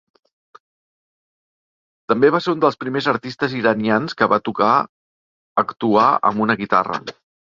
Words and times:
També 2.13 2.31
va 2.35 2.39
ser 2.45 2.53
un 2.55 2.63
dels 2.63 2.79
primers 2.83 3.09
artistes 3.13 3.53
iranians 3.59 4.17
que 4.21 4.29
va 4.33 4.41
tocar 4.49 4.69
actuar 5.65 6.09
amb 6.31 6.45
una 6.47 6.57
guitarra. 6.63 6.99